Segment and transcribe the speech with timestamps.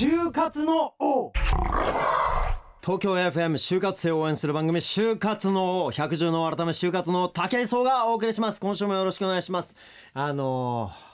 [0.00, 1.32] 就活の王。
[2.80, 5.90] 東京 FM 就活生を応援する番組就活の王。
[5.90, 8.60] 百獣の改め就活の武井壮がお送りします。
[8.60, 9.74] 今週もよろしくお願いします。
[10.14, 11.07] あのー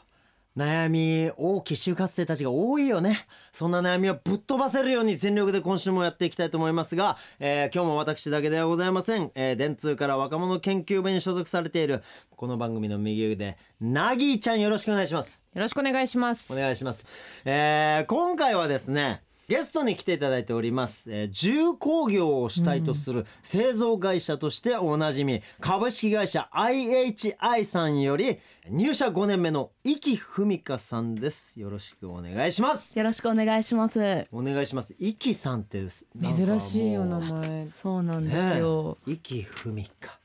[0.56, 3.26] 悩み大きい就活生たちが多いよね。
[3.50, 12.02] そんな悩みをぶっ飛ばせるように全力で今週もやっていきたいと思いますが、えー今日も私だけではございません、えー電通から若者研究部に所属されている
[12.36, 15.44] この番組の右腕なぎーちゃんよろしくお願いします。
[15.54, 16.52] よろしくお願いします。
[16.52, 17.04] お願いします、
[17.44, 28.38] えー今回はですねゲストに来ていただいております、えー重工業を主体とする製造会社としておなじみ、株式会社 IHI さんより
[28.70, 31.60] 入社5年目の生きふみかさんです。
[31.60, 32.96] よろしくお願いします。
[32.96, 34.26] よろしくお願いします。
[34.32, 34.94] お願いします。
[34.94, 37.66] 生きさんって珍しいお名前。
[37.66, 38.98] そうなんですよ。
[39.06, 39.16] ねえ。
[39.16, 40.18] 生きふみか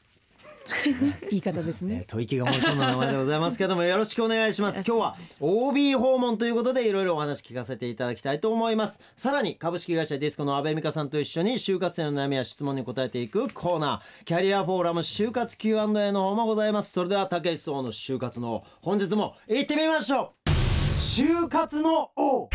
[1.30, 1.96] 言い方ですね。
[1.96, 4.76] ね、吐息が漏れそうな名前でございますけどもよろしくお願いします。
[4.76, 9.00] 今日は OB 訪問ということでいろいろお話聞かせていただきたいと思います。
[9.16, 14.24] さらに株式会社ディスコの阿部美香さんと一緒に就活生の悩みや質問に答えていくコーナー。
[14.26, 16.92] キャリアフォーラム就活 Q&A の方もございます。
[16.92, 20.50] それでは武井壮の就活の本日も行ってみましょう。
[21.00, 22.50] 就活の王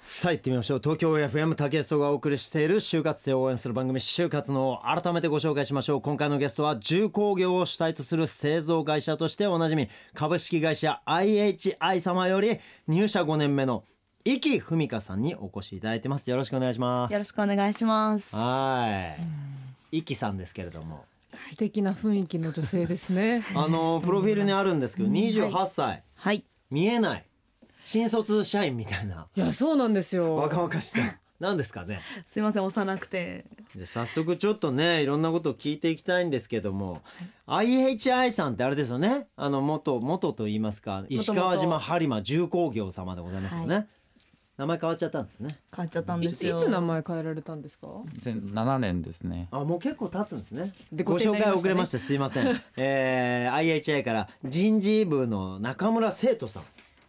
[0.00, 0.80] さあ行ってみましょう。
[0.80, 6.00] 東京 FM 竹内がお送りしている就活生を応援する番組就活の改めてご紹介しましょう。
[6.00, 13.82] 今回のゲストは重工業を主体とする製造会社としておなじみ株式会社 IHI 様より入社5年目の
[14.24, 16.30] 生きふみかさんにお越しいただいてます。
[16.30, 17.12] よろしくお願いします。
[17.12, 18.36] よろしくお願いします。
[18.36, 19.16] は
[19.90, 19.96] い。
[19.96, 21.06] 生きさんですけれども。
[21.48, 23.42] 素敵な雰囲気の女性ですね。
[23.56, 26.04] あのプロフィールにあるんですけど28歳。
[26.14, 26.44] はい。
[26.70, 27.24] 見えない
[27.88, 29.28] 新卒社員みたいな。
[29.34, 30.36] いやそうなんですよ。
[30.36, 30.98] 若々しさ。
[31.40, 32.02] なんですかね。
[32.26, 33.46] すいません幼くて。
[33.74, 37.00] じゃあ早速ちょっとねいろんなことを聞いていきたいんですけども。
[37.46, 39.28] IHI さんってあれですよね。
[39.36, 41.06] あの元元と言いますか。
[41.08, 43.86] 石川島播磨重工業様でございますよね、は
[44.58, 45.56] 名前変わっちゃったんですね。
[45.74, 46.56] 変わっちゃったんいですよ。
[46.56, 49.48] いつ名前変えられたんですか？7年ですね。
[49.50, 50.74] あもう結構経つんですね。
[50.92, 56.62] でご紹介遅れましてすいません、えー、IHI から人事部の中村生徒さん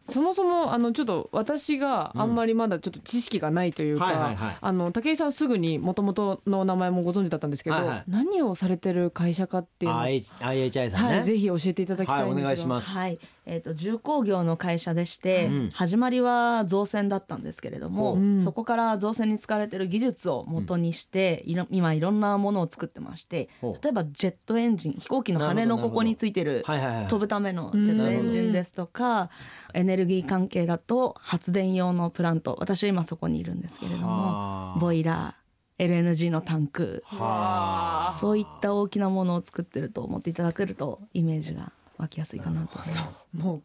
[0.10, 8.04] そもそもあのちょっと私があんまりまだちょっと知識がないというか、あの武井さんすぐに元々の名前もご存知だったんですけど、はいはい。
[8.08, 12.90] 何をされてる会社かっていうのを、IH IHI さんね、はい、ぜひ教えていただきたいんですが、はいお願いします。
[12.90, 15.70] はい、えっ、と重工業の会社でして、うん。
[15.72, 18.42] 始まりは造船だったんですけれども、ほううん。
[18.42, 29.30] そこから造船に使われている技術を元にして、いろ今いろんなものを作ってまして例えばジェットエンジン飛行機の羽のここについてるはいはいはい飛ぶためのジェットエンジンですとか
[29.74, 34.76] エネルギー関係だと発電用のプラント私は今そこにいるんですけれどはあ。
[34.76, 35.40] もボイラー
[35.80, 37.04] LNG のタンク。
[37.06, 38.12] はあ。
[38.20, 43.26] そういった大きなものを作ってると思っていただけるとイメージが湧きやすいかなと思います。
[43.34, 43.62] もう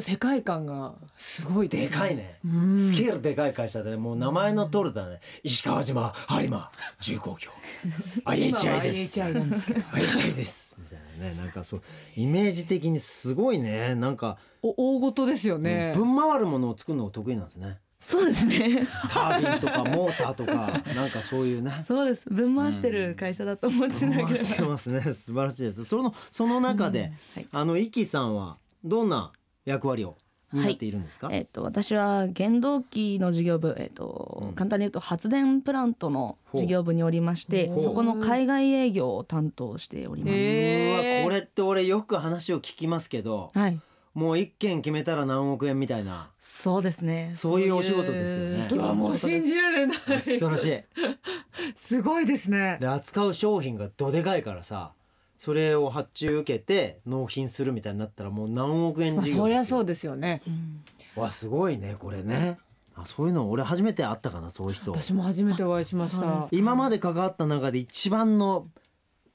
[0.00, 2.76] 世界観がすごいでかいね、うん。
[2.76, 5.20] スケールでかい会社でもう名前の通りだね。
[5.44, 7.50] 石川島播磨重工業。
[8.26, 9.20] IHI です。
[9.20, 9.80] IHI なんですけど。
[9.94, 10.74] IHI です。
[10.78, 11.34] みたいなね。
[11.36, 11.82] なんかそう
[12.16, 13.94] イメージ的にすごいね。
[13.94, 17.78] なんか、お大事ですよね、ぶん回るものを作るのが得意なんですね。
[18.00, 18.86] そうですね。
[19.10, 21.70] タービンとかモーターとかなんかそういうね。
[21.84, 22.28] そうです。
[22.28, 24.28] 分回してる会社だと思っていただければ。
[24.28, 25.00] 回してますね。
[25.00, 25.84] 素晴らしいです。
[25.84, 27.46] そのその中で、はい。
[27.52, 29.32] あのイキさんはどんな
[29.64, 30.16] 役割を
[30.52, 34.52] 担っているんですか、えっと私は原動機の事業部、えっとうん。
[34.54, 41.24] 簡単に言うと発電プラントの事業部におりましてそこの海外営業を担当しております。
[41.24, 43.80] これって俺よく話を聞きますけどはい、
[44.14, 46.30] もう一件決めたら何億円みたいな。
[46.38, 47.32] そうですね。
[47.34, 48.66] そういうお仕事ですよね。
[48.68, 49.98] そういううわもう信じられない。
[49.98, 50.80] 恐ろしい。
[51.74, 52.78] すごいですね。
[52.80, 54.92] で扱う商品がどでかいからさ
[55.38, 60.42] それを発注受けて納品するみたいになったらもう何億円まあ事業そりゃそうですよね。
[60.46, 61.22] うん。
[61.22, 62.58] わすごいねこれね。
[62.96, 64.92] あそういうの俺初めて会ったかなそういう人。
[64.92, 66.48] 私も初めてお会いしました。
[66.52, 68.68] 今まで関わった中で一番の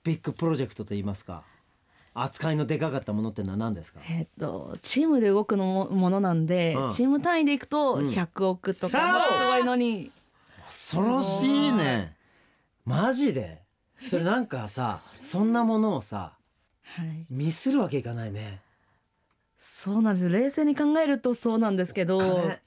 [0.03, 1.43] ビッグプロジェクトといいますか
[2.13, 3.99] 扱いのでかかったものってのは何ですか？
[4.09, 6.89] えっとチームで動くのもものなんで、うん。
[6.89, 8.07] チーム単位でいくとうん。
[8.07, 10.11] 100億とかすごいのに、
[10.65, 12.15] 恐ろしいね。
[12.85, 13.61] マジで
[14.05, 16.33] それなんかさそんなものをさ
[16.83, 18.61] はい、ミスるわけいかないね。
[19.59, 22.59] そうなんです冷静に考えるとそうなんですけど金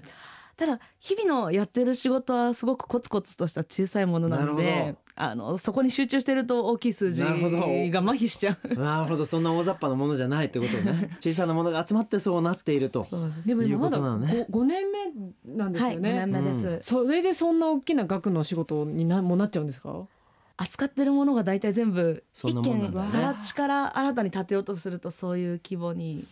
[0.56, 7.56] ただ日々のやってる仕事はすごくコツコツとした小さいものなのであのそこに集中してると大きい数字がなるほど。
[7.58, 7.64] 麻
[8.12, 8.74] 痺しちゃう。
[8.74, 9.24] なるほど。
[9.24, 11.16] そんな大雑把なものじゃないってことね。
[11.18, 13.08] 小さなものが集まってそうなっていると
[13.44, 14.46] でも今まだいうことなのね。
[14.50, 16.66] 5, 年目なんですはい、5よね、年目です。
[16.66, 16.80] うん。
[16.82, 20.06] それでそんな大きな額の仕事になもうなっちゃうんですか？
[20.62, 26.26] 扱ってるものが大体全部一軒更地から新たに建てようとするとそういう規模に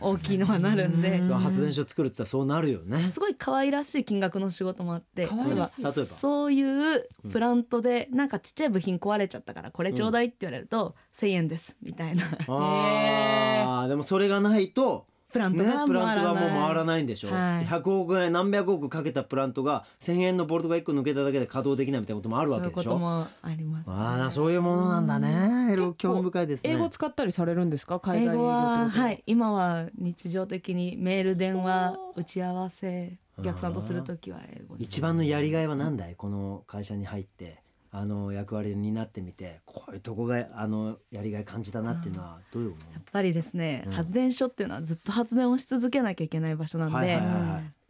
[0.00, 1.22] 大きいのはなるんで。
[1.22, 3.00] 発電所作るって言ったらそうなるよね。
[3.10, 5.26] すごい可愛らしい金額の仕事もあって。
[5.26, 12.24] 例えばそういうプラントでなんかちっちゃい部品壊れちゃったからこれちょうだいって言われると1,000円ですみたいな。
[12.48, 17.66] あーでもそれがないとプラントねが、プラントがもう回らいないんでしょ、はい。
[17.66, 22.82] 100億円何百億かけたプラントが1,000円のボルトが1個抜けただけで稼働できないみたいなこともあるわけでしょ。
[22.82, 25.74] そういうこともあります、ああそういうものなんだね。
[25.74, 26.70] いろいろ興味深いですね。
[26.70, 27.98] 英語使ったりされるんですか？
[27.98, 29.22] 海英外語ははい。
[29.26, 34.84] 今は日常的にメール電話打ち合わせお客さんとするときは英語で。
[34.84, 36.14] 一番のやりがいは何だい？
[36.14, 37.60] この会社に入って
[37.96, 43.92] あの役割になってみてこういうとこがあのやりがい感じたなっていうのはどういうもやっぱりですね、うん。
[43.92, 47.22] 発電所っていうのはずっと発電をし続けなきゃいけない場所なんで、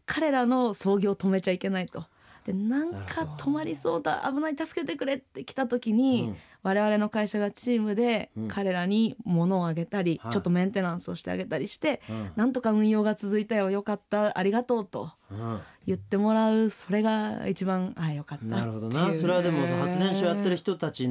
[0.04, 2.04] 彼らの操業を止めちゃいけないと。
[2.44, 8.48] でなんか止まりそうだ危ない助けてくれって来た時に、うん我々の会社がチームでうん。
[8.48, 10.32] 彼らに物をあげたり、はい。
[10.32, 12.32] ちょっとメンテナンスをしてあげたりして、うん。
[12.34, 15.60] なんとか運用が続いたよよかったありがとうとうん。
[15.86, 19.14] 言ってもらうそれが一番あよかったなるほどな。
[19.14, 21.08] それはでも発電所やってる人たち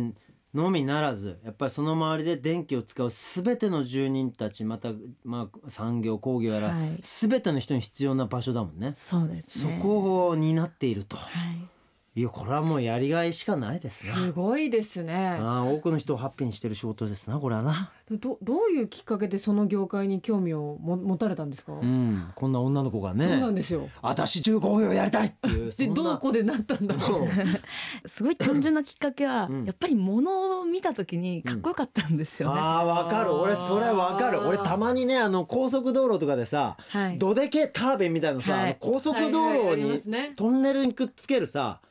[0.53, 4.89] のみならずやっぱりその周りで電気を使う全ての住人たちまた、
[5.23, 6.99] まあ、産業工業やら、はい。
[7.01, 8.94] 全ての人に必要な場所だもんね。
[8.95, 11.67] そうですそねこを担っていると、はい
[12.15, 14.13] いやこれはもうやりがいしかないですね。
[14.13, 15.36] すごいですね。
[15.42, 17.92] ああ多くの人をハッピーにしてる仕事ですなこれはな。
[18.12, 23.89] どどういうきっかけでその業界に興味をも持たれたんですか、うんこんな女の子がねそうなんですよ。
[24.04, 28.07] 私重工業やりたいっていう そでどこでなったんだろう。
[28.07, 29.66] すごい単純なきっかけは、うん。
[29.66, 32.59] やっぱり物を見た時にかっこよかったんですよね。
[32.62, 33.33] あーわかる。
[33.33, 34.39] 俺それわかる。
[34.42, 37.18] 俺たまにねあの高速道路とかでさ、はい。
[37.18, 38.63] どでけタービンみたいなのさ、はい。
[38.66, 41.81] あの高速道はいはいあ路にトンネルにくっつけるさ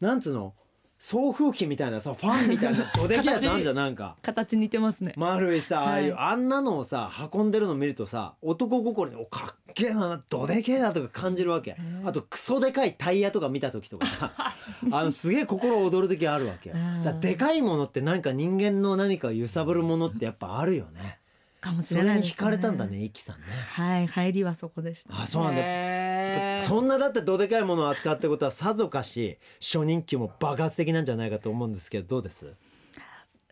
[0.00, 0.54] なんつうの？
[1.02, 4.16] 送風機みたいなさファンみたいな どでけえやつあるじゃんなんか。
[4.20, 5.14] 形似てますね。
[5.16, 11.74] 丸いさ、ああいうはあんなのをさ運んでるの見るとさ男心におかっけえなどでけえなとか感じるわけ。
[12.04, 14.30] あとクソでかいタイヤとか見た時とかさ
[14.92, 16.70] あのすげえ心躍る時あるわけ
[17.02, 21.19] だでかいものってなんか人間の何かを揺さぶるものってやっぱあるよね
[21.60, 23.42] かもしれない、ね、それに惹かれたんだね、イキさんね。
[23.72, 26.58] はい、入りはそこでした、ね、あ、そうなんだ。
[26.58, 32.54] そんなだってどでかいものを扱ってことはさぞかし初任給も爆発的なんじゃないかと思うんですけど、どうです？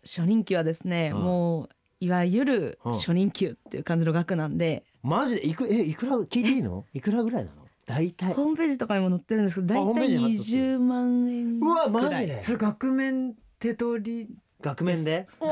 [0.03, 1.69] 初任給はですね、うん、もう
[1.99, 4.85] いわゆる初任給っていう感じの額なんで。
[5.03, 5.47] うん、マジで？
[5.47, 6.85] いくえいくら聞いていいの？
[6.93, 7.67] いくらぐらいなの？
[7.85, 12.43] 大体ホームページとかにも載ってるんですけど、大体二十万円うわマジで？
[12.43, 14.29] それ額面手取り。
[14.61, 15.27] 額面で？
[15.39, 15.49] おお。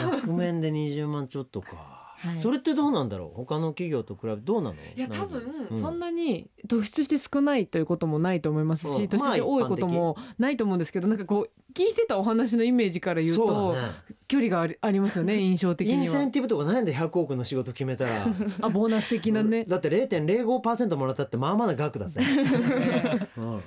[0.00, 1.98] 額面で20万ちょっとか。
[2.20, 3.36] はい、それってどうなんだろう？
[3.36, 4.74] 他の企業と比べどうなの？
[4.74, 5.40] いや多分、
[5.70, 13.78] うん、そんなに突出して少ないということもないと思いますし、う、突出して多いこともないと思うんですけど、なんかこう聞いてたお話のイメージから言うそとね。
[14.26, 18.10] 距離がありありますよね印象的インにはセンティブとかないんで100億の仕事決めたら。
[18.60, 19.64] あボーナス的なね。
[19.64, 22.20] だって0.05%もらったってまあまあな額だぜ、
[23.36, 23.60] うん。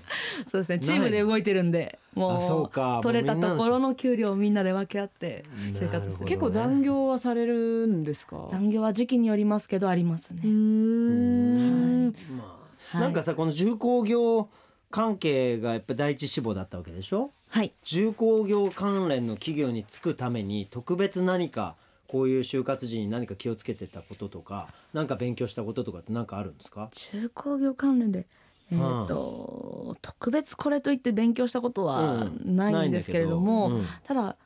[0.48, 8.48] そうですねチームで動いてるんでもあそううか取れたところの給料をみんなで分け合って生活するなるほど結構残業はされるんですか？
[8.52, 10.42] 残業は時期によりますけどありますね。
[10.44, 12.06] うー、ん。
[12.38, 12.60] ま
[12.94, 14.50] あ、なんかさこの重工業
[14.90, 17.32] 関係がやっぱ第一志望だったわけでしょ？
[17.52, 17.74] はい。
[17.84, 21.76] 重工業関連の企業に就くために特別何か
[22.08, 26.90] こういう就活時に何か気をつけてたこととか何か勉強したこととかって何かあるんですか？
[26.92, 28.26] 中工業関連で
[28.72, 32.56] えーと特別これといって勉強したことはうん。
[32.56, 34.38] ないんですけれども、ないんだただ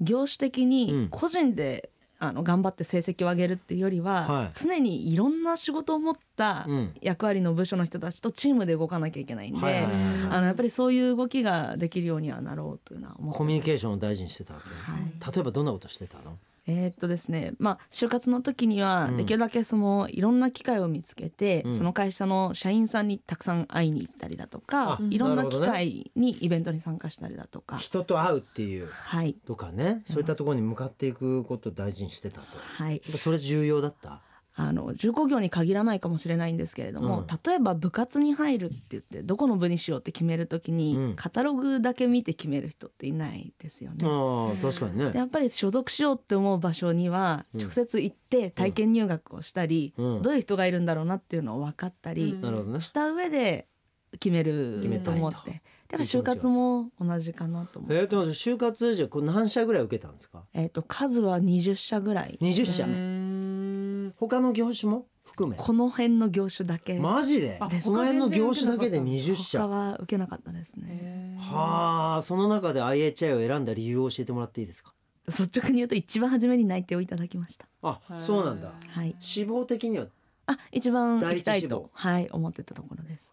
[0.00, 0.68] 業種的うん。
[0.70, 1.90] に個人で、
[2.22, 4.50] あの頑張って成績を上げるっていうよりは、はい。
[4.52, 6.94] 常にいろんな仕事を持ったうん。
[7.00, 10.02] 役割の部署の人たちとチームで動かなきゃいけないんで、はいはいはいはい。
[10.30, 15.34] あのやっぱりそういう動きができるようにはなろうというのは思ってコミュニケーションを大事にしてたわけ、はい。
[15.34, 16.36] 例えばどんなことしてたの？
[16.66, 19.16] えーっとですねまあ就活の時にはうん。
[19.16, 21.72] できるだけそのいろんな機会を見つけて、うん。
[21.72, 29.34] その会社の社員さんにたくさん会いに行ったりだとかあいろんな機会にイベントに参加したりだとか、人と会うっていうはい。
[29.46, 30.02] とかね。
[30.04, 32.56] そういったところに向かっていくことを大事にしてたと。
[32.56, 34.20] やはいそれ重要だった？
[34.68, 37.26] あの重工業に限らないかもしれないんですけれども、うん。
[37.44, 41.16] 例えば部活に入るって言ってどこの部にしようって決めるときに、うん。
[41.16, 44.04] カタログだけ見て決める人っていないですよね。
[44.06, 45.10] ああ確かにね。
[45.10, 47.60] でやっぱり所属しようって思う場所にはうん。
[47.60, 50.22] 直接行って体験入学をしたり、うん。
[50.22, 52.36] どういう人がいるんだろうなっていうのを分かったり
[52.80, 53.66] した上で
[54.12, 57.94] 決めるとと思ってやっぱ就活も同じかなと思う。
[57.94, 60.44] えー、と就活じゃこう何社ぐらい受けたんですか？
[60.52, 63.59] えっ、と数は20社ぐらい20社うーん
[64.16, 65.06] 他の業種も？
[65.24, 65.56] 含め。
[65.56, 67.56] この辺の業種だけマジで？
[67.60, 69.60] あこの辺の業種だけで20社。
[69.60, 70.86] 他は受けなかったですね。
[70.88, 74.92] へはあその中で IHI を選んだ理由を教えてもらっていいですか？
[75.28, 77.66] 率直に言うと一番初めに内定をいただきました。
[77.82, 78.72] あそうなんだ。
[78.88, 79.14] はい。
[79.20, 80.06] 志望的には？
[80.46, 81.90] あ一番行きたいと。
[81.92, 83.30] はい思ってたところです。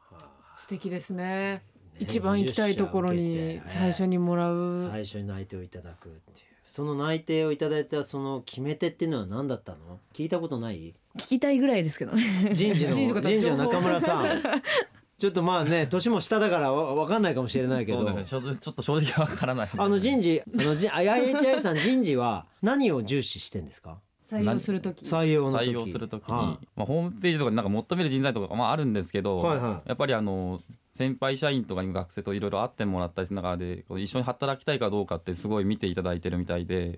[0.59, 1.63] 素敵ですね。
[1.99, 4.87] 一番行きたいところに最初にもらう。
[4.91, 9.99] 最初に内定をいただくっていうその内定をいただいたその決め手っていうのは何だったの？
[10.13, 10.93] 聞いたことない？
[11.17, 12.11] 聞きたいぐらいですけど。
[12.11, 14.43] ね人事の 人事の中村さん。
[15.17, 17.99] ちょっとまあね年も下だからわわかんないかもしれないけど。
[17.99, 19.69] そうですねちょっとちょっと正直わからない。
[19.75, 23.99] あの人事あのじ IHI さん人事は何を重視してんですか？
[24.29, 29.87] 採用するとき採用採用するときに、はまあ、ホームページとかになんか求める人材とかまああるんですけど、はいはい。
[29.87, 30.59] やっぱりあの
[30.97, 36.97] 先輩社員とかに学生といろいろ会ってもらったりする中で一緒に働きたいかどうかってすごい見ていただいてるみたいで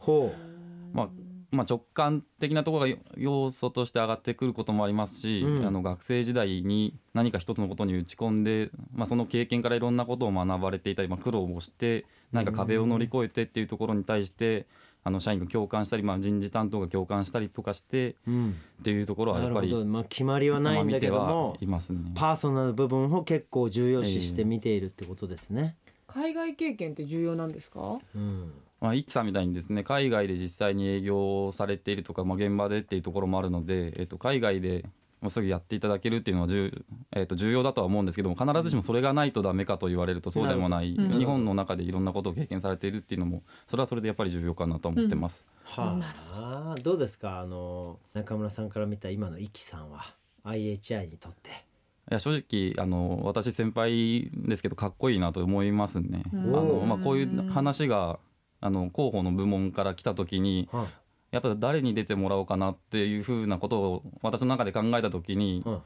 [0.94, 1.10] まあ
[1.52, 5.66] まあ、直感的なところが要素として上がってくることもありますし、うん。
[5.66, 14.68] あの学生時代に何か一つのことに打ち込んで、まあ、その経験からいろんなことを学ばれていたり、まあ、苦労をして何か壁を乗り越えてっていうところに対して
[15.10, 19.84] あの社員が共感したり、まあ、人事担当が共感したりとかしてう、うん、っていうところはやっぱりど。
[19.84, 22.12] まあ決まりはないんだけどもいますね。
[22.16, 25.76] パーソナル部分を結構重要視して見ているってことですね、
[26.08, 28.00] 海外経験って重要なんですか？
[28.16, 28.54] うん。
[28.80, 34.86] まあ、イキさんみたいにですね海外で実際に営業されているとか、まあ、現場でっていうところもあるので、えっと、海外で
[35.22, 36.72] もうすぐやっていただけるっていうのは重,、
[37.12, 45.46] えっと、重要だとは思うんですけども必ずしもそれがないとダメかと言われるとそうでもない、日本の中でいろんなことを経験されているっていうのもそれはそれでやっぱり重要かなと思ってます。
[45.64, 46.00] は
[46.34, 46.96] あ、ど。
[46.96, 47.42] うですか？
[47.42, 50.14] あの中村さんから見た今のイキさんは
[50.46, 51.50] IHI にとって。
[51.50, 56.24] いや正直あの私先輩ですけどかっこいいなと思いますね。
[56.34, 58.20] あのまあ、こういう話が
[58.62, 60.88] あの広報の部門から来た時には
[61.32, 65.80] やっぱ誰に出てもらおうかなっていうふうなことを私の中で考えた時に、うん。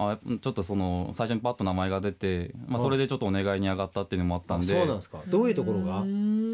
[0.00, 4.66] あちょっとその最初にパッと名前が出て、まあ、それでちょっとお願いに上がったっていうのもあったんで。
[4.66, 5.20] そうなんですか。
[5.26, 6.04] どういうところが？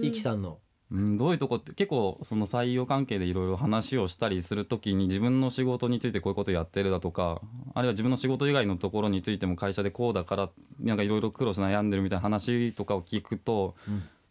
[0.03, 0.59] イキさんの。
[0.91, 7.41] うんどういうとこって結構その採用関係でいろいろ話をしたりする時に自分の仕事についてこういうことやってるだとか
[7.75, 13.75] あるいは自分の仕事以外のところについても会社でこうだからなんかいろいろ苦労し悩んでるみたいな話とかを聞くと、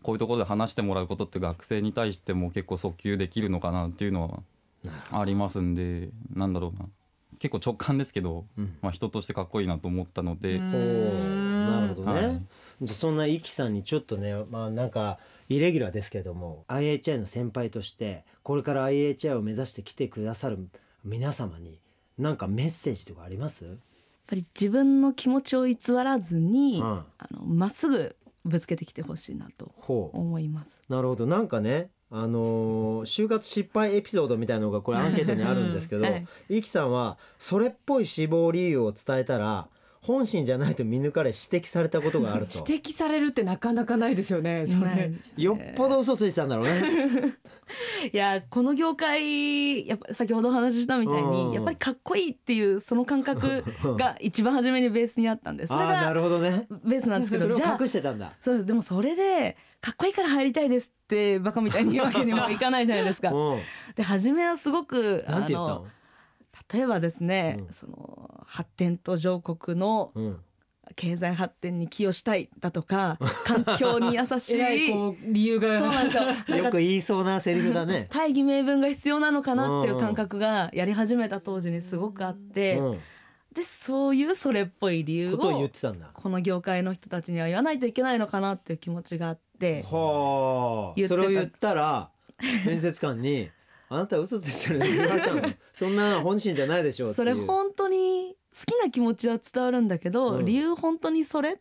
[0.03, 4.43] こういうところで話してもらうことって学生に対しても結構訴求できるのかなっていうのは
[5.12, 6.86] ありますんでなんだろうな。
[7.39, 8.45] 結構直感ですけど、
[8.81, 10.60] まあ、人としてかっこいいなと思ったので。
[10.60, 12.41] なるほどね、はい。
[12.81, 15.19] じゃあそんなイキさんにちょっとねまあなんか
[15.50, 20.69] イレギュラーですけれども IHI の先輩としてこれから IHI を目指して来てくださる
[21.03, 21.79] 皆様に
[22.17, 23.65] 何かメッセージとかあります？
[23.65, 23.75] やっ
[24.27, 26.86] ぱり自分の気持ちを偽らずに、うん。
[26.86, 30.81] あのまっすぐぶつけてきてほしいなと思います。
[30.89, 31.25] なるほど。
[31.25, 36.25] なんかねあのー就活失敗エピソードみたいなのがこれアンケートにあるんですけど、う んはい。
[36.50, 39.67] イキさんはそれっぽい死亡理由を伝えたら
[40.03, 42.53] 本心じゃないと見抜かれ指摘されたことがあると。
[42.67, 45.12] 指摘されるってなかなかないですよねそれ。
[45.38, 47.38] よっぽど嘘ついてたんだろうね。
[48.12, 51.31] いやこの業界やっぱり先ほどお話ししたみたいうん。
[51.31, 53.63] にやっぱりかっこいいっていうその感覚
[53.98, 56.67] が 一番初めにベースにあったんでそれああながるほどね。
[56.83, 58.33] ベースなんですけそれを隠してたんだ。
[58.41, 58.65] そうです。
[58.65, 63.31] でもそれでかっこいいから入りたいですってバカみたいに言うわけにもいかないじゃないですか。
[63.31, 63.60] うん。
[63.95, 65.86] で初めはすごくなんて言ったの
[66.74, 67.74] 例えばですね、うん。
[67.74, 70.39] その発展途上国のうん。
[70.95, 74.93] 経済発展に寄与したいだとか環境に優しい
[75.31, 75.79] 理由が。
[75.79, 76.25] そうなんですよ。
[76.25, 78.07] なんかよく言いそうなセリフだね。
[78.12, 83.00] 大義名分が必要なのかなっていう感覚がやり始めた当時にすごくあって、うん、
[83.53, 86.10] でそういうそれっぽい理由を言っをてたんだ。
[86.13, 92.10] この業界の人たちには言わないといけないのかなっていう気持ちがあってそれを言ったら
[92.65, 93.50] 面接官に
[93.93, 95.41] あなた嘘ついてるって言われたの？
[95.73, 97.27] そんなの本心じゃないでしょうってそいう。
[97.27, 100.45] れ本当に好きな気持ちは伝わるんだけど、うん。
[100.45, 101.59] 理由本当にそれ？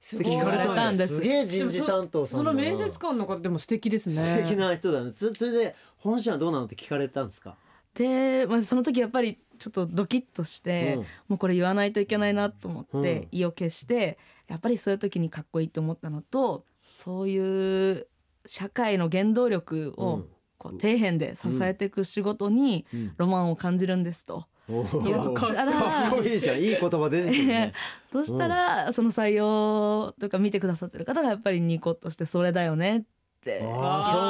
[0.00, 4.14] すって聞かれたんですすげえ人事担当さんその面接官の方でも素敵ですね。
[4.14, 5.12] 素敵な人だね。
[5.12, 7.56] つそれで本心はどうなのって聞かれたんですか？
[7.94, 11.00] で、まあ、その時やっぱりちょっとドキッとして、うん。
[11.00, 11.06] も
[11.36, 13.00] うこれ言わないといけないなと思うん。
[13.00, 14.18] って意を決して
[14.48, 18.06] やっぱりそういう時にかっこいいと思ったのとそういう
[18.46, 20.28] 社会の原動力をうん
[20.60, 24.44] こう底辺で支えていく仕事にうんロマンを感じるんですと。
[24.68, 26.60] かっこいいかっこいいじゃん。
[26.60, 27.72] いい言葉出てくるね。
[28.12, 33.02] そしたらその採用とか見てくださってる方がやっぱりニコッとしてそれだよねっ
[33.42, 34.20] てああそう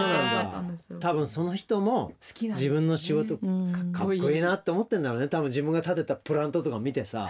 [0.55, 0.97] なんだ。
[1.01, 7.29] 多分その人も自分の仕事うんかっこいいなって思ってんだろうね多分自分が立てたプラントとか見てさ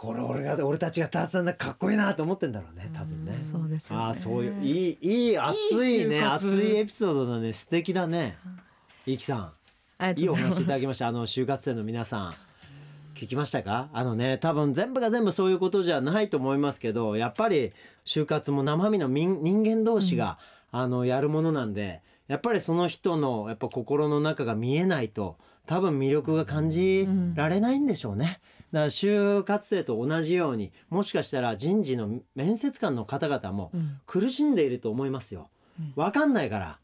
[0.00, 3.40] これ俺が俺たちが立てたんだかっこいいなって思ってんだろうね多分ね。
[3.42, 4.02] そうですよね。
[4.04, 8.38] ああそういういいいい熱いね熱いエピソードだね素敵だね。
[9.06, 9.52] いきさ
[10.00, 10.14] ん。
[10.16, 11.08] いいお話いただきました。
[11.08, 12.34] あの就活生の皆さん。
[13.16, 13.88] 聞きましたか？
[13.92, 17.72] あのね多分全部が全部そういうことじゃないと思いますけどやっぱり
[18.04, 20.38] 就活も生身の人人間同士が、
[20.70, 25.36] あのやるものなんでやっぱりその人のやっぱ心の中が見えないと
[25.66, 28.38] 多分魅力が感じられないんでしょうね。
[28.72, 33.72] だから就活生と同じようにもしかしたら人事の面接官の方々も
[34.06, 35.48] 苦しんでいると思いますよ。
[35.96, 36.78] わかんないから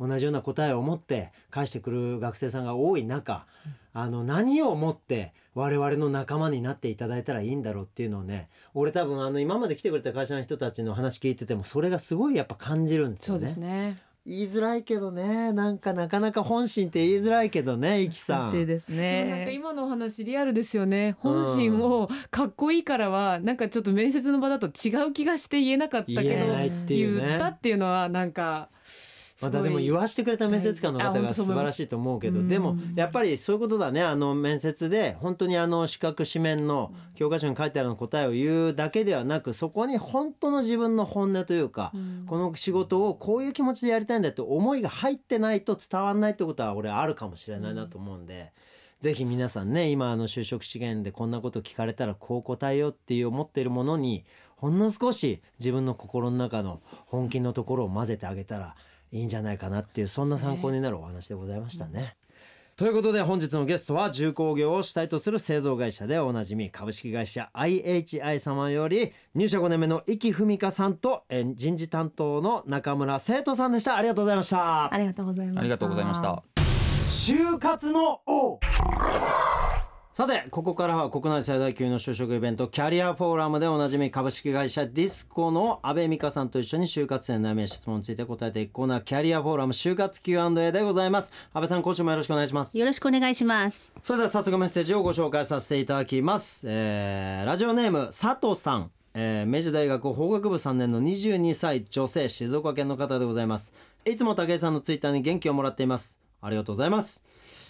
[0.00, 3.46] 同じような答えを持って返してくる学生さんが多い中、
[3.92, 13.40] あの何をもって我々の仲間になっていただいたらいいんだろうっていうのをね俺多分あの今まで来てくれた会社の人たちの話聞いててもそれがすごいやっぱ感じるんですよね。
[13.40, 18.42] そうですね言いづらいけどねなんかなかなか本心って言いづらいけどねいきさん。
[18.42, 19.52] 欲しいですでもなんかね。
[19.54, 27.54] 今のお話リアルですよね本心をかっこいいからはなんかちょっと面接の場だと違う気がして言えなかったけど言えないっていう言ったね。
[27.56, 28.68] っていうのはなんか
[29.40, 34.02] またでも言わしてくれた面接官のあ方が素晴らしいと思うけどうんでもやっぱりそういうことだね。
[34.02, 41.92] あの面接で本当にあの資格紙面の教科書に書いてある答えを言うだけではなくそこに本当の自分の本音というか
[42.26, 48.52] この仕事をこういう気持ちでやりたいんだって思いが入ってないと伝わらないってことは俺あるかもしれないなと思うんで。
[49.00, 54.24] ぜひ皆さんね今あの就職試験でこんなこと聞かれたらこう答えようっていう思っているものに
[54.56, 58.74] ほんの少し自分の心の中の本気のところを混ぜてあげたら
[59.12, 62.16] いいんじゃないかなっていうそんな参考になるお話でございましたね。
[62.76, 75.60] ということで本日のゲストは重工業を主体とする製造会社でおなじみ株式会社 IHI 様より入社5年目の生き文香さんとえー人事担当の中村生徒さんでしたありがとうございましたありがとうございました。
[75.60, 76.42] ありがとうございました。
[77.10, 78.60] 就活の王
[80.18, 91.30] さてここからは国内最大級の就職イベントキャリアフォーラムでおなじみ株式会社ディスコの阿部美香さんと一緒に就活生の悩みや質問について答えていくコーナーキャリアフォーラム就活 Q&A でございます。
[91.52, 92.76] 阿部さん今週もよろしくお願いします。
[92.76, 93.94] よろしくお願いします。
[94.02, 103.72] それでは早速メッセージをご紹介させていただきます、えーラジオネーム佐藤さん、えー明治大学法学部3年の22歳女性静岡県の方でございます。
[104.04, 106.18] いつも武井さんのツイッターに元気をもらっています。
[106.40, 107.22] ありがとうございます、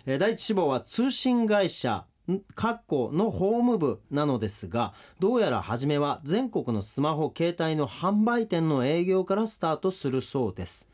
[0.06, 2.04] えー第一志望は通信会社ん
[2.54, 10.86] 括弧の法務部なのですがどうやら初めは全国のスマホ携帯の販売店の営業からスタートするそうです。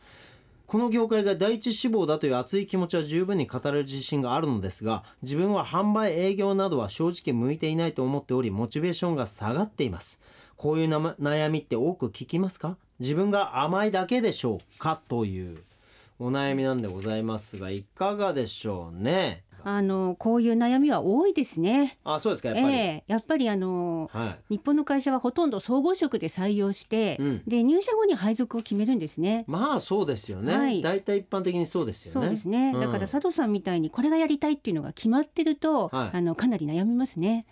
[0.66, 10.18] この業界が第一志望だという熱い気持ちは十分に語れる自信があるのですが自分は販売営業などは正直向いていないと思っておりモチベーションが下がっています。
[10.56, 12.76] こういうなま悩みって多く聞きますか？
[12.98, 15.00] 自分が甘いだけでしょうか？
[15.08, 15.58] という
[16.18, 19.42] お悩みなんでございますがいかがでしょうね？
[19.64, 21.98] あのこういう悩みは多いですね。
[22.04, 23.04] あそうですかやっぱり、ええ。
[23.06, 24.54] やっぱりあのはい。
[24.54, 27.42] 日本の会社はほとんど総合職で採用して、うん。
[27.46, 29.44] で入社後に配属を決めるんですね。
[29.46, 30.82] まあそうですよね、はい。
[30.82, 32.26] 大体一般的にそうですよね。
[32.26, 32.80] そうですね、うん。
[32.80, 36.16] だから佐藤さんみたいにこれがやりたいっていうのが決まってると、はい。
[36.16, 37.46] あのかなり悩みますね。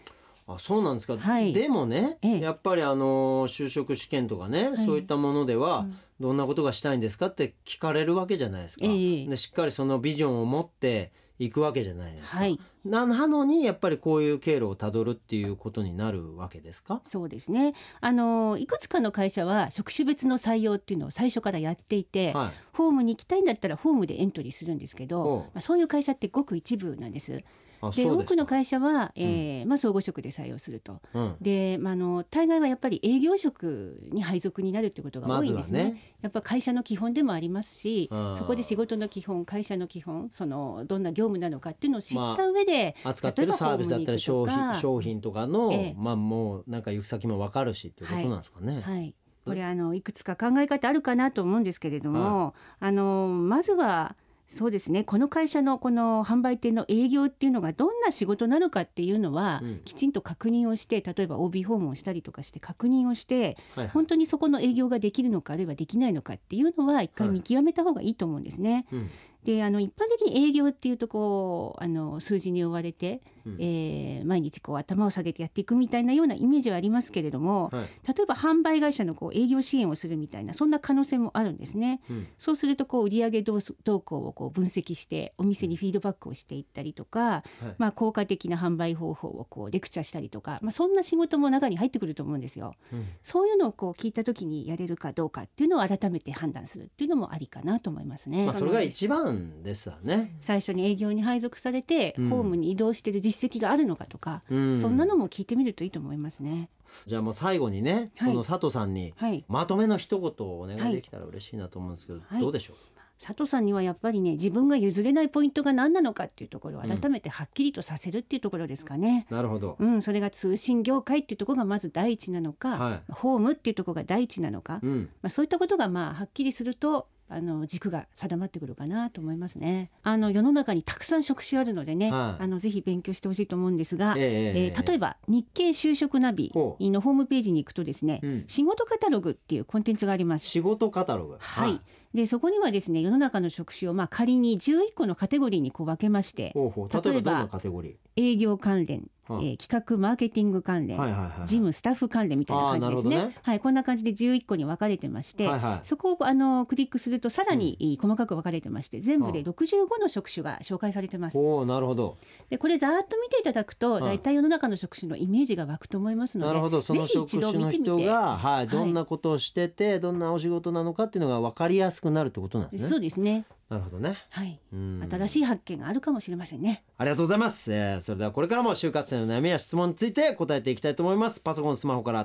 [0.49, 1.53] あそうなんですか、はい。
[1.53, 2.41] でもね、ええ。
[2.41, 5.87] やっぱりあの就職試験とかね、そういったものでは、
[6.19, 9.27] どんなことがしたいんですかって聞かれるわけじゃないですか、ええ。
[9.27, 11.13] でしっかりそのビジョンを持って
[11.45, 12.61] いくわけじゃないですか、はい。
[12.85, 17.01] ななのにやっぱりこういう経路をたどるっていうことになるわけですか？
[17.05, 17.73] そうですね。
[18.01, 22.51] あのいくつかの会社は職種別の採用っていうのを最初からやっていて、はい。
[22.73, 27.43] ホームに行きたいんだったらホームでエントリーするんですけど、まあ、そういう会社ってごく一部なんです。
[27.91, 31.01] で多くの会社は、えーまあ、総合職で採用すると。
[31.15, 31.37] うん。
[31.41, 35.85] で、まあ、あの大概はやっぱり営業職に配属になるってことが多いんですね。
[35.85, 36.15] まね。
[36.23, 38.37] やっぱ会社の基本でもありますしうん。
[38.37, 45.95] そこで仕事の基本会社の基本そのどんな業務なのかっていうのを知った上で、扱ってるサービスだったり商品品商品とかの、ええ。
[45.97, 48.81] まあもうなんか行く先も分かるしっていうことなんですかね。
[48.83, 49.15] はい、
[49.45, 54.17] これあのいくつか考え方あるかなと思うんですけれども、あのまずは
[54.53, 55.03] そうですね。
[55.03, 59.81] この会社のこの販売店の営業っていうのがどんな仕事なのかっていうのは、うん。
[59.85, 63.89] きちんと確認をして例えば OB 訪問をしたりとかして確認をしてはいはい。
[63.89, 68.87] 本当にそこの営業ができるのかあるいはできないのかっていうのは一回見極めた方がいいと思うんですね。
[68.93, 69.11] うん。
[69.45, 82.01] であの一般的に営業っていうとこうあの数字に追われて、うんえー毎日こう頭を下げてやっていくみたいなようなイメージはありますけれども、はい例えば販売会社のこう営業支援をするみたいなそんな可能性もあるんですね。
[82.11, 92.75] うんそうするとこう売上動動向をこう分析してお店にフィードバックをしていったりとか、はいまあ、効果的な販売方法をこうレクチャーしたりとか、まあ、そんな仕事も中に入ってくると思うんですよ。
[92.93, 98.45] うんそういうのをこう聞いた時にやれるかどうかっていうのを改めて判断するっていうのもありかなと思いますね。
[98.45, 100.37] まあそれが一番ですわね。
[100.41, 104.77] 最初に営業に配属されて、うんホームに移動している実績があるのかとか、うん。
[104.77, 106.69] そんなのも聞いてみるといいと思いますね。
[107.07, 108.31] じゃあもう最後にね、はい。
[108.31, 112.41] この佐藤さんにはい、まとめの一言をお願いできたら嬉しいなと思うんですけど、はい。
[112.41, 112.77] どうでしょう？
[113.25, 119.29] 佐藤さんにはやっぱりね自分が譲れないポイントが何なのかっていうところを改めてはっきりとさせるっていうところですかね。
[119.31, 129.91] なるほど、うん、それが通信業界っていうところがまず第一なのか、はいホームっていうところが第一なのか、うん、まあ、そういったことがまあはっきりするとあの軸が定まってくるかなと思いますね。
[130.03, 132.45] あの世の中にたくさん職種あるのでね、はい。
[132.45, 138.45] あのぜひ勉強してほしいと思うんですが、えええええー例えば日経就職ナビのホームページに行くとですね、うん。
[138.47, 140.47] 仕事カタログっていうコンテンツがあります。
[140.47, 141.37] 仕事カタログ。
[141.39, 141.81] はい、
[142.15, 146.89] でそこにはですね世の中の職種をまあ仮に11個のカテゴリーにこう分けましてほうほう。
[146.93, 153.17] 例えばどんなカテゴリ営業関連、はいえー企画マーケティング関ー連、はいはいはい事務スタッフ関連みたいな感じですね。
[153.17, 153.37] ね。
[153.43, 155.87] はいこんな感じで11個に分かれてまして、はいはい。
[155.87, 161.39] そこをあのクリックするとさらに、えー細かく分かれてまして全部で65の職種が紹介されてます。
[161.39, 162.17] おおなるほど。
[162.51, 166.83] でこれざーっと見ていただくとはい大体世の中の職種のイメージが湧くと思いますのでなるほど。
[166.83, 173.07] その職種の人が、はい、どんなことをしてて、どんなお仕事なのかっていうのが分かりやすくなるってことなんですそうね。
[173.07, 174.17] ですねなるほどね。
[174.31, 174.61] はい。
[174.73, 175.09] うん。
[175.11, 176.85] 新しい発見があるかもしれませんね。
[176.99, 181.41] ありがとうございます、えーそれではこれからも就活生の悩みや質問について答えていきたいと思います。
[181.41, 182.25] パソコンスマホから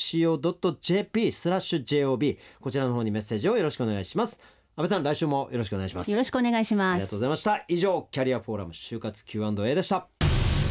[0.00, 4.38] www.tfm.co.jp スラッシュ JOB こちらの方にメッセージをよろしくお願いします。
[4.76, 6.10] 安倍さん来週もよろしくお願いします。
[6.10, 6.96] よろしくお願いしあます。
[6.98, 7.64] りがとうございました。
[7.68, 10.06] 以上キャリアフォーラム就活 Q&A でした。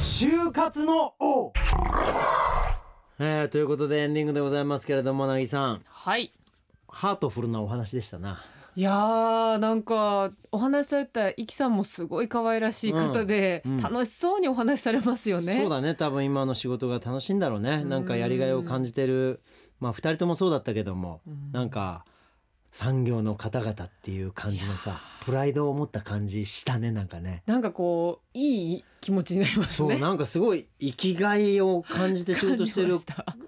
[0.04, 1.52] 就活の王。
[3.22, 5.82] えー、ということでエンディングでございますけれどもなぎさん。
[5.90, 6.32] はい
[6.92, 8.44] ハートフルなお話でしたな。
[8.76, 13.82] いやーなんかお話しされたイキさんもすごい可愛らしい方で、うんうん。
[13.82, 15.60] 楽しそうにお話しされますよね。
[15.60, 15.96] そうだね。
[15.96, 17.84] 多分今の仕事が楽しいんだろうね。
[17.84, 19.42] なんかやりがいを感じてる。
[19.80, 21.22] まあ2人ともそうだったけども
[21.52, 22.06] なんか
[22.72, 27.44] 産業の方々っていう感じのさプライドを持った感じしたねなんかね。
[27.48, 29.90] なんかこういい気持ちになりますね。
[29.92, 32.98] そうなんかすごい生きがいを感じて仕事してる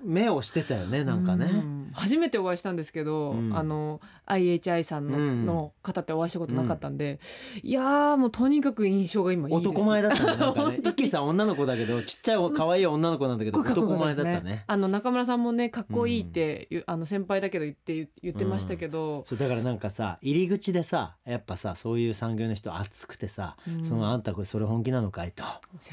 [0.04, 1.46] 目をしてたよねなんかね。
[1.46, 3.56] うん初めてお会いしたんですけど、うん。
[3.56, 5.46] あの IHI さんの,、うん。
[5.46, 7.20] の方ってお会いしたことなかったんで、
[7.64, 9.70] いやーもうとにかく印象が今いいです。
[9.70, 10.80] 男前だったねなんかね。
[11.12, 14.64] さん女の子だけどちっちゃい可愛い女の子なんだけど男前だったね。
[14.66, 23.84] あの中村さんもねかっこいいって、あの先輩だけど言って言ってましたけど、そうだからなんかさ入り口でさやっぱさそういう産業の人熱くてさ、うん。
[23.84, 25.44] そのあんたこれそれ本気なのかいと。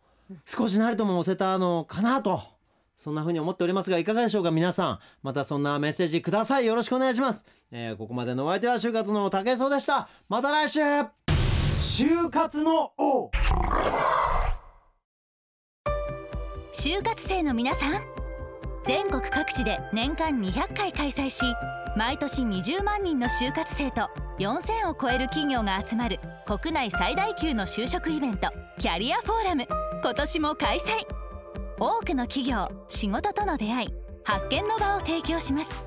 [0.45, 2.41] 少しなりとも押せたのかなと
[3.01, 4.99] そんな風に思っておりますがいかがでしょうか皆さん。
[5.23, 6.67] またそんなメッセージください。
[6.67, 10.79] よろしくお願いします、えーここまでのお相手は就活の武井壮でしたまた来週。
[11.81, 13.31] 就活の王。
[16.71, 18.03] 就活生の皆さん。
[18.85, 21.43] 全国各地で年間200回開催し
[21.97, 24.09] 毎年20万人の就活生と
[24.39, 29.65] 4000を超える企業が集まる国内最大級の就職イベントキャリアフォーラム。
[30.03, 31.20] 今年も開催。
[31.83, 35.83] 多くの企業仕事との出会い発見の場を提供します。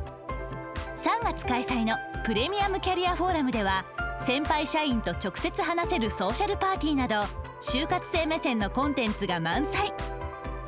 [0.96, 3.85] 3月開催のプレミアムキャリアフォーラムでは
[4.18, 7.14] 先輩社員と直接話せるソーシャルパーティーなど
[7.61, 9.92] 就活生目線のコンテンツが満載。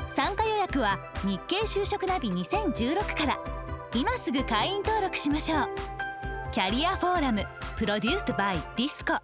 [0.07, 3.39] 参加予約は日経就職ナビ2016から。
[3.97, 5.69] 今すぐ会員登録しましょう。
[6.53, 7.43] キャリアフォーラム
[7.77, 9.15] プロデュースドバイディスコ